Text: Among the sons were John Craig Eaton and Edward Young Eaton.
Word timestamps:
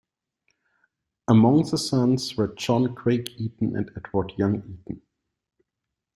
Among 1.27 1.61
the 1.69 1.77
sons 1.77 2.35
were 2.35 2.47
John 2.55 2.95
Craig 2.95 3.29
Eaton 3.37 3.75
and 3.77 3.91
Edward 3.95 4.33
Young 4.35 4.55
Eaton. 4.57 5.03